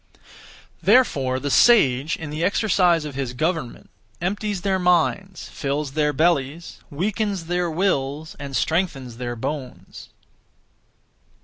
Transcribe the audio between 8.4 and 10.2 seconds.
strengthens their bones.